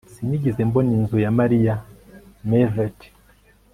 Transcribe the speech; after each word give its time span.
Sinigeze 0.13 0.59
mbona 0.69 0.91
inzu 0.97 1.17
ya 1.25 1.31
Mariya 1.39 1.73
mervert 2.49 2.99